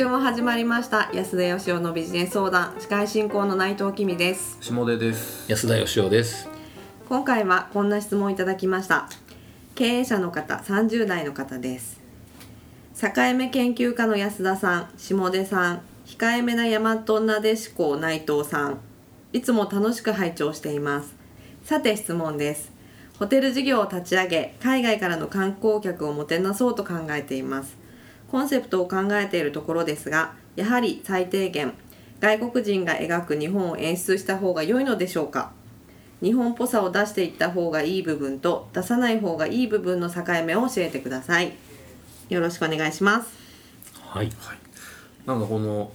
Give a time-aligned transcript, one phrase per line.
[0.00, 1.10] 週も始まりました。
[1.12, 2.74] 安田義雄のビジネス相談。
[2.78, 4.56] 司会進行の内藤君です。
[4.62, 5.44] 下出です。
[5.46, 6.48] 安田義雄です。
[7.06, 9.10] 今回はこんな質問いただきました。
[9.74, 12.00] 経営者の方30代の方です。
[12.98, 18.78] 境目研究家の安田さん下出さん控えめな大和なでしこ内藤さん。
[19.34, 21.14] いつも楽しく拝聴しています。
[21.62, 22.72] さて質問です。
[23.18, 27.76] ホテル事業を立ち上げ海外からの観光客をもてなそうと考えています
[28.30, 31.72] コンセプトを考えているところですがやはり最低限
[32.20, 35.52] 外国人が描く日本を演出した方が良いのでしょうか？
[36.22, 41.54] 日本っぽさを出していった方がいい部分と出さない方がいい部分の境目を教えてください。
[42.28, 43.30] よろしくお願いします。
[44.06, 44.30] はい。
[45.24, 45.90] なんかこの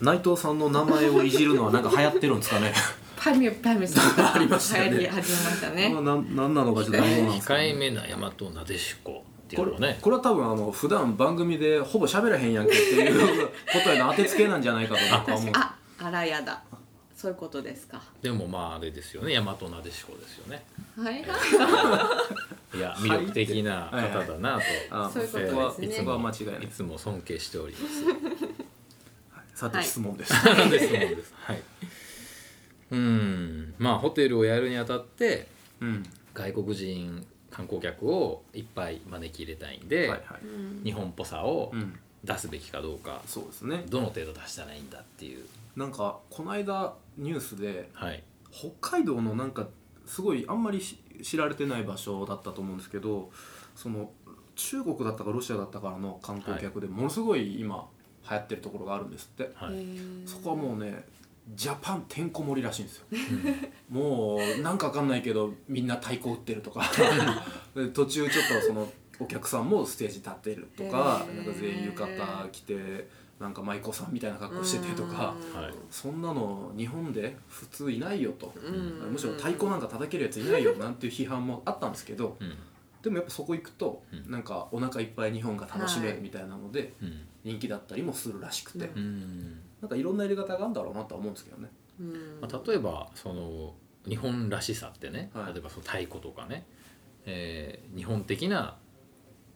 [0.00, 2.72] 内藤さんの名前をいじるのはなんか流行ってるんですかね？
[3.16, 4.16] パミュパミュさん。
[4.16, 4.84] が ありましたね。
[4.88, 5.90] 流行り始めましたね。
[5.92, 8.12] まあなんなんなのかちょっとどうなんですか控えめな大
[8.46, 13.52] 和なでしこっていこれうのはねこれは多分あの普段番組でほぼ喋らへんやんけっていうこ
[13.84, 15.52] とへの当てつけなんじゃないかと僕は思う。
[15.54, 16.62] ああらやだ。
[17.14, 18.02] そういうことですか。
[18.20, 19.34] でもまああれですよね。
[19.34, 20.64] 大和なでしこですよね。
[20.96, 21.20] はい。
[22.76, 25.96] いや魅力的な方だなと、あそういうことそこはですね。
[25.98, 26.64] そこは間違いない。
[26.64, 27.76] いつも尊敬しており
[29.54, 29.86] さてはい。
[29.86, 30.70] 質問です、ます。
[30.70, 31.34] ですもんです。
[31.36, 31.62] はい。
[32.90, 35.46] うん、まあホテルをやるにあたって
[35.80, 36.02] うん。
[36.34, 40.20] 外国人観光客をいっぱい招き入れたいんで、はいはい
[40.84, 45.44] 日本っぽさをうん出すべきかどうか、そうですねどの程度出したらいいんだっていう。
[45.76, 48.22] なんかこの間ニュースではい。
[48.52, 49.66] 北海道のなんか
[50.06, 53.30] すごいあんまりし知られてない場所だったと思うんですけど
[53.74, 54.10] その
[54.54, 57.86] 中国だったかロシアだったからの観光客でものすごい今
[58.28, 59.74] 流行ってるところがあるんですって、はい。
[60.26, 61.04] そこはもうね
[61.54, 63.04] ジャパンてんこ盛りらしいんですよ
[63.90, 66.82] もうなんかわかんないけどみんな太鼓打ってるとか
[67.74, 73.08] で途中ちょっとそのお客さんもステージ立ってるとかなんか全員浴衣着て
[73.42, 75.34] なんか舞妓さんみたいな格好しててとか。
[75.52, 75.74] はい。
[75.90, 82.56] そんなの日本で普通いないよと、うんむしろ太鼓なんか叩けるやついないよなんていう批判もあったんですけどうん。
[83.02, 84.30] でもやっぱそこ行くと、うん。
[84.30, 86.16] なんかお腹いっぱい日本が楽しめはい。
[86.16, 87.26] るみたいなので、うん。
[87.44, 88.98] 人気だったりもするらしくて、うん。
[88.98, 89.60] うん。
[89.80, 91.68] なんかいろんなやり方があるんだろうなとは思うんですけどね。
[92.00, 92.12] うん。
[92.40, 93.74] まあ、例えばその
[94.08, 95.52] 日本らしさってね、はい。
[95.52, 96.64] 例えばその太鼓とかね、
[97.26, 98.76] えー日本的な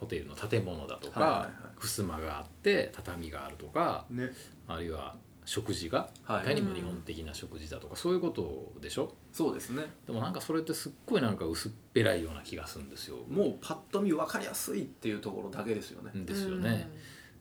[0.00, 1.52] ホテルの建物だとか、はいはいはい。
[1.80, 4.30] 襖があって畳があるとかね。
[4.66, 5.16] あるいは
[5.48, 9.14] 食事がはいいかにも日本的な食事だとか、そういうことでしょ？
[9.32, 13.16] そうですねでもなんかそれってすっごいなんか薄っぺらいような気がするんですよ。
[13.30, 16.10] もうパッと見分かりやすいっていうところだけですよね。
[16.14, 16.90] ですよね。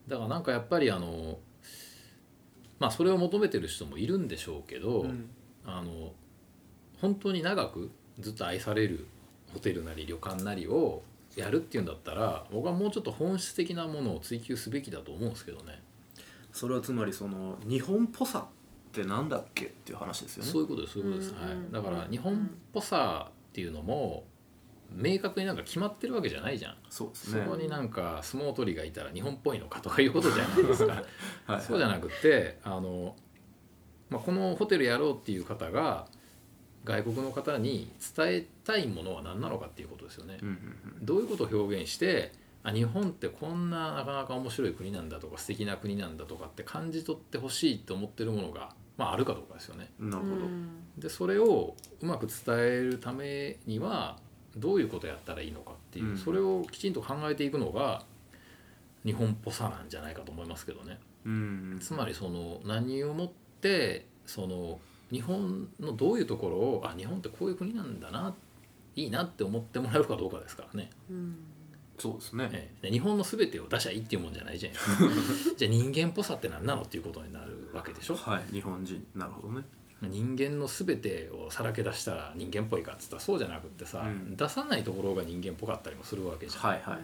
[0.07, 1.37] だからなんかやっぱりあの
[2.79, 5.29] まあそれを求めてる人もいるんでしょうけど、うん
[5.65, 6.13] あの
[7.01, 9.05] 本当に長くずっと愛される
[9.53, 11.03] ホテルなり旅館なりを
[11.35, 15.83] やるっていうんだったら僕はもうちょっと本質的なものを追求すべきだと思うんですけどね
[16.51, 20.51] それはつまりその日本っぽさってなんだっけっていう話ですよね。
[20.51, 21.47] そういうことですそういうことです、うん。
[21.47, 22.37] はい、だから日本っ
[22.73, 24.25] ぽさっていうのも
[24.91, 27.43] 明確になんか決まってるわけじゃないじゃん、そうですね。
[27.43, 31.03] そこになんか相撲取りがいたら日本っぽいのかとかいうことじゃな いですか
[31.45, 31.61] はい。
[31.61, 33.15] そうじゃなくてあの、
[34.09, 36.07] まあ、このホテルやろうっていう方が
[36.85, 40.39] 外国の方に伝えたいものは何なのかっていうことですよね。
[40.41, 41.05] うんうん。
[41.05, 42.31] どういうことを表現して
[42.67, 49.89] あ日本ってこんななかなか面白い国なんだとか素敵な国なんだとかって感じ取ってほしいと思ってるものが、まあ、あるかどうかですよね。
[50.01, 50.35] うん、なるほど。
[50.97, 54.17] でそれをうまく伝えるためには
[54.57, 58.03] どういうことやったらいいのかっていう、うんそれをきちんと考えていくのが
[59.05, 60.99] 日本っぽさなんじゃないかと思いますけどね。
[61.25, 64.79] うんつまりその何をもってその
[65.09, 68.35] 日本のどういうところをあ日本ってこういう国なんだな
[68.97, 70.89] いいなって思ってもらえるかどうかですからね。
[71.97, 72.49] そうですね。
[72.53, 72.87] ええ。
[72.89, 78.15] で日本の全てを出しゃいいっていうもんじゃないじゃないですかじゃあ人間っぽさって何なのっていうことになるわけでしょ。
[78.15, 79.05] はい、日本人。
[79.15, 79.63] なるほどね。
[80.01, 84.35] 人間の全てをさらけ出したら人間っぽいかっつったらそうじゃなくってさ、うん。
[84.37, 86.99] 出さないところが人間っぽかったりもするわけじゃん、はいはいは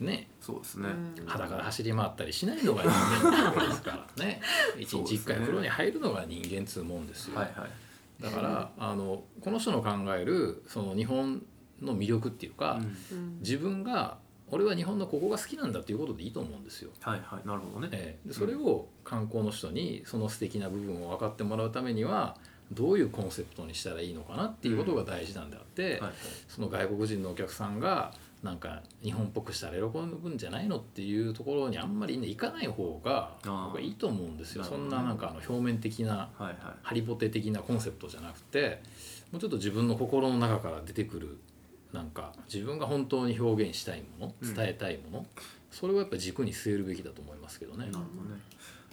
[0.00, 0.04] い。
[0.04, 0.28] ね。
[0.40, 0.88] そうですね。
[1.26, 4.40] 裸で走り回ったりしないのが人間っぽいですからね。
[4.78, 8.22] 一日一回風呂に入るのが人間っつうもんですよ、はいはい。
[8.22, 11.42] だからあのこの人の考えるその日本
[11.82, 12.80] の魅力っていうか、
[13.12, 14.18] うん自分が
[14.52, 16.90] 俺は日本のここが好きなんだっていうことでいいと思うんですよ。
[17.00, 17.88] はいはい、なるほどね。
[17.92, 22.36] ええでそれを観光の人にその素敵な部分を分かってもらうためには
[22.72, 26.12] どういうコンセプトにしたらいいのかなっていうことが大事なんであって、はいはい。
[26.48, 28.12] その外国人のお客さんが
[28.42, 34.64] なんか日本っぽくしたら喜ぶんじゃないのっていうところにあんまりね行かない方が僕はいいと思うんですよ。
[34.64, 36.56] そんななんかあの表面的なはいはい。
[36.82, 38.80] ハリボテ的なコンセプトじゃなくて
[39.30, 41.38] もうちょっと自分の心の中から出てくる
[41.92, 44.54] なんか自分が本当に表現したいものうん。
[44.54, 45.26] 伝えたいもの、
[45.70, 47.86] それをやっぱ軸に据えるべきだと思いますけどね。
[47.86, 48.04] なるほど
[48.34, 48.40] ね。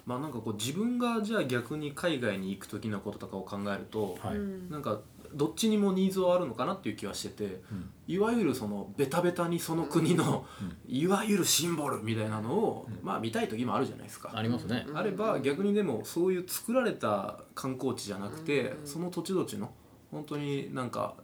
[0.05, 4.37] まあなんかこう自分がじゃあ逆に海外に行く時のこととかを考えると、はい。
[4.37, 4.69] うん。
[4.69, 5.01] なんか
[5.33, 7.89] どっちにもニーズはあるのかなっていう気はしててうん。
[8.07, 10.95] いわゆるそのベタベタにその国の、うん。
[10.95, 13.05] いわゆるシンボルみたいなのを、うん。
[13.05, 14.31] まあ見たい時もあるじゃないですか。
[14.33, 14.85] ありますね。
[14.87, 18.87] うんあれば逆にでもそういう作られた観光地じゃなくて、うん。
[18.87, 19.71] その土地土地の
[20.09, 21.15] 本当になんか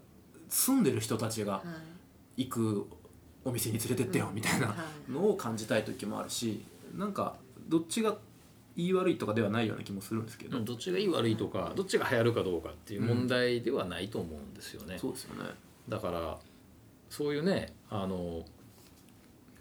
[0.53, 1.63] 住んでる人たちがは
[2.37, 2.45] い。
[2.45, 2.87] 行く
[3.45, 4.75] お店に連れてってよみたいなは
[5.07, 5.11] い。
[5.11, 6.63] のを感じたい時もあるし
[6.95, 7.35] なんか
[7.67, 8.15] どっちが
[8.75, 14.97] 言い悪いとかではないような気もするんですけど、うんどっちがいい悪いとかどっちが流行るかどうかっていう問題ではないと思うんですよね。
[14.97, 15.49] そうですよね。
[15.89, 16.37] だから
[17.09, 18.43] そういうねあの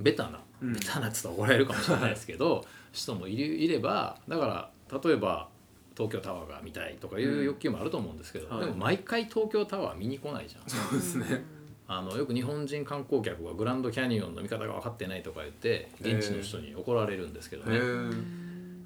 [0.00, 0.72] ベタな、うん。
[0.72, 5.48] ベタなっつったら怒られるかもしれないですけど人もいるいればだから例えば
[5.96, 8.66] 東京タワーが見たいとかいう欲求もあると思うんですけど、はい。
[8.66, 10.62] でも毎回東京タワー見に来ないじゃん。
[10.68, 11.44] そうですね。
[11.88, 17.78] あのよく日本人観光客がグランドキャニオンの見方が分かってないとか言って現地の人に怒られるんですけどね、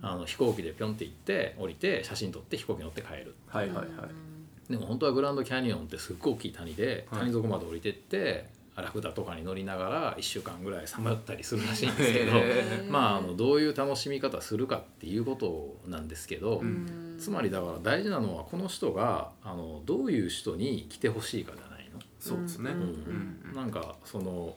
[0.02, 3.88] あの飛行機でピョンって行って降りて写真撮って飛行機乗って帰るはいはいはい。
[4.72, 7.20] でも本当はグランドキャニオンってすっごい大きい谷ではい。
[7.20, 8.48] 谷底まで降りてって
[8.82, 21.98] ラクダとかに乗りながら1週間ぐらいさまよったりするらしいんですけどへまああのどういう楽しみ方するかっていうことなんですけど、うんつまりだから大事なのはこの人があのどういう人に来てほしいかじゃないの？
[22.20, 22.72] そうですね。
[22.72, 22.80] うん
[23.48, 24.54] うんなんかその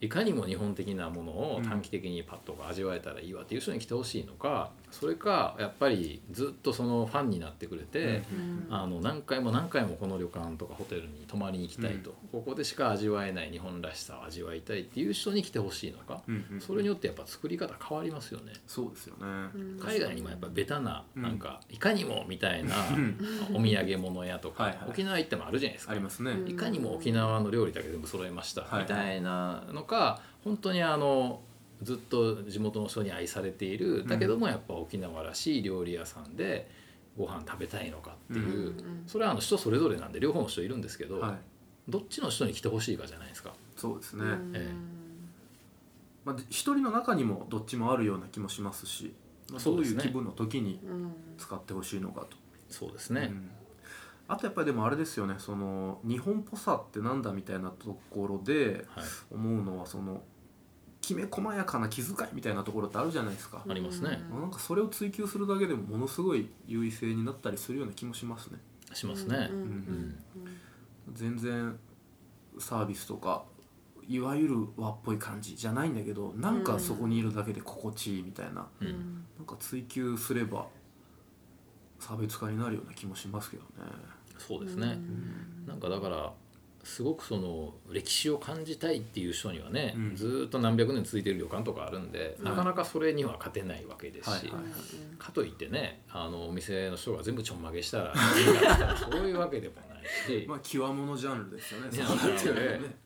[0.00, 8.22] いかにも日本的なものを短期的にパッと味わえたらいいわっていう人に来てほしいのかそれかやっぱりずっとそのファンになってくれて、
[8.70, 16.22] あの何回も何回もこの旅館とかホテルに泊まりに行きたいと、ここでしか味わえない日本らしさを味わいたいっていう人に来てほしいのか、
[16.60, 18.52] それによってやっぱ作り方変わりますよね。
[18.66, 19.26] そうですよね。
[19.80, 21.22] 海外にもやっぱベタなうん。
[21.22, 23.18] なんかいかにもみたいなうん。
[23.54, 25.92] お土産物屋とか沖縄行ってもあるじゃないですか。
[25.92, 26.30] ありますね。
[26.30, 26.48] うん。
[26.48, 28.82] いかにも沖縄の料理だけ全部揃えましたはい。
[28.82, 31.40] みたいなのか本当にあの
[31.82, 34.06] ずっと地元の人に愛されている。
[34.06, 36.70] だけどもやっぱ沖縄らしい料理屋さんで
[37.16, 41.32] ご飯食べたいのかっていう、うんそれはあの人それぞれなんで両方の人いるんですけど、はい。
[41.88, 43.52] どっちの人に来てほしいかじゃないですか。
[43.76, 44.24] そうですね。
[44.54, 44.72] え
[46.24, 49.14] まあ一人の中にもどっちもあるような気もしますし、
[49.50, 50.02] まあどうそうですね。
[50.04, 51.12] いう気分の時にうん。
[51.38, 52.36] 使ってほしいのかと。
[52.68, 53.50] そうですね、うん
[54.28, 60.22] あとやっぱりでもあれですよねその日本っぽさってなんだみたいなところではい、思うのはその
[61.06, 64.20] きめ細やかな気遣いみたいなところってあるじゃないですか、ありますね。
[64.28, 68.58] まあなんかそれを追求するだけでもものすごい優位性になったりするような気もしますね。
[68.92, 69.48] しますね。
[69.52, 70.18] うんうん
[71.12, 71.78] 全然
[72.58, 73.44] サービスとか
[74.08, 79.24] いわゆる和っぽい感じじゃないんだけどなんかそこにいるだけで心地いいみたいな、うん。
[79.36, 80.66] なんか追求すれば
[81.98, 83.68] 差別化になるような気もしますけどね。
[84.38, 84.98] そうですね、
[85.66, 86.32] なんかだから
[86.86, 90.14] すごくその歴史を感じたいっていう人にはね、うん。
[90.14, 94.52] ずーっと何百年続いてる旅館とかあるんで、なかなかそれには勝てないわけですし、
[95.18, 98.14] かといってねあのお店の人が全部ちょんまげしたら
[98.96, 101.88] そういうわけでもないし、まあ極物ジャンルですよね。
[102.78, 103.05] ね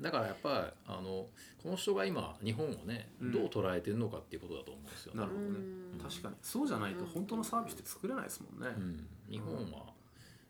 [0.00, 1.26] だからやっぱりあの
[1.62, 5.20] この人が今日本をねうんどう捉えてるのかっていうことだと思うんですよね。
[5.20, 5.58] なるほどね。
[6.02, 8.74] 確かにそうじゃないと本当のサービスって作れないですもんね。
[8.76, 9.92] うん、日本は、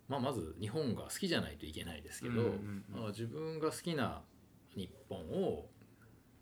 [0.08, 4.22] まあ、まず日本が好きじゃないといけないですけど、うんうんうんまあ、自分が好きな
[4.74, 5.66] 日本を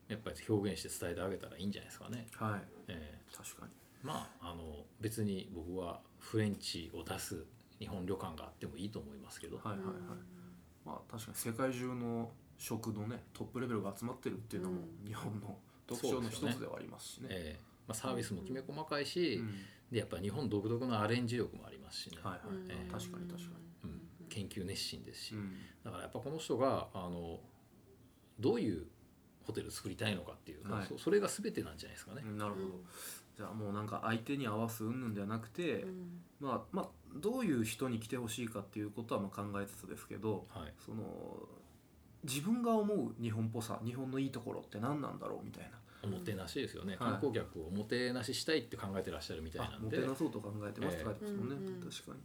[0.09, 2.27] やっぱり表現して伝えてあげたらいいんじゃないですかね。
[2.37, 2.61] はい。
[2.89, 3.73] え確かに。
[3.73, 7.45] ーまああの別に僕はフレンチを出す
[7.79, 9.87] 日本旅館があってもいいと思いますけど、はいはいはい。
[10.85, 17.29] まあ確かに世界中の食のねトップレベルが集まってるっていうのも日本の特徴の一つではありますしね。
[17.31, 19.55] えーまあ、サービスもきめ細かいし、うん。
[19.91, 22.41] でやっぱり日本独特のアレンジ力もありますしね、はいはい。
[22.69, 25.39] えー確かに確かうん、研究熱心ですし、に。
[25.39, 25.53] うん。
[25.83, 27.41] だからやっぱこの人があの
[28.39, 28.87] どういう
[29.47, 30.87] ホテル作りたいのかっていう、はい。
[30.87, 32.23] そそれが全てなんじゃないですかね。
[32.27, 32.67] うんなるほど。
[33.39, 35.87] じゃあもうなんか相手に合わす云々ではなくて、
[36.41, 41.03] まあまあどういう人に来てほしいかっていうことはまあ考えつつですけど、はい、その
[42.25, 45.71] 自分が思う日本っぽさ日本のいいところって何なんだろうみたいな。
[46.03, 46.99] おもてなしですよね、はい。
[46.99, 49.99] 観光客をおもてなししたいって考えてらっしゃるみたいあなんで。
[49.99, 51.91] もてなそうと考えてますって書いてますもんね、ええうんうん。
[51.91, 52.15] 確かに。
[52.15, 52.19] だか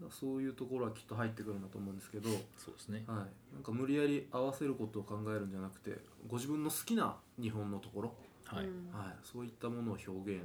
[0.00, 5.96] らそういうところはきっと入ってくるんだと思うんですけど、はい、そうですね、なんか無理やり合わせることを考えるんじゃなくて
[6.28, 8.14] ご自分の好きな日本のところ、
[8.44, 8.64] はい。
[8.64, 8.66] はい、
[9.22, 10.42] そういったものを表現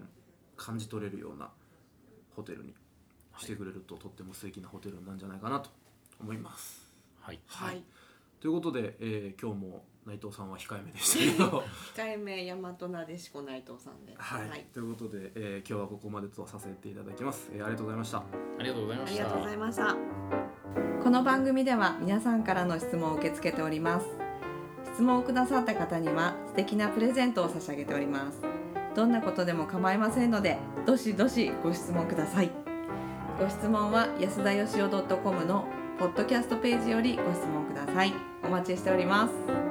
[0.56, 1.50] 感じ取れるような
[2.36, 2.74] ホテルに
[3.38, 5.70] してくれると、とっても素敵なホテルなんじゃないかなと
[6.22, 6.88] 思います。
[7.20, 7.40] はい。
[7.48, 7.84] はい
[8.42, 11.64] ということで、えー、今日も内藤さんは控えめでしたけど。
[11.96, 18.18] 控えめ大和なでしこ内藤さんで、はい、はい、ということで、えー、今日はここまでとさせていただきます、えー、ありがとうございました。
[18.18, 18.24] あ
[18.64, 19.24] りがとうございました。
[19.24, 19.96] ありがとうございました。
[21.04, 24.08] この番組では皆さんからの質問を受け付けております。
[24.92, 28.40] 質問をくださった方には素敵なプレゼントを差し上げております。
[28.96, 30.58] どんなことでも構いませんので
[30.88, 32.50] どしどしご質問ください。
[33.40, 35.68] ご質問は安田よしお .com の
[36.02, 38.12] ポッドキャストページよりご質問ください。
[38.44, 39.71] お待ちしております。